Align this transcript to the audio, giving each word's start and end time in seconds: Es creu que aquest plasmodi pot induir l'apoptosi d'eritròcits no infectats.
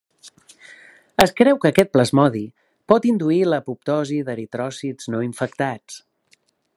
Es 1.25 1.33
creu 1.41 1.59
que 1.65 1.69
aquest 1.71 1.91
plasmodi 1.97 2.41
pot 2.93 3.05
induir 3.11 3.39
l'apoptosi 3.51 4.21
d'eritròcits 4.31 5.13
no 5.15 5.23
infectats. 5.31 6.01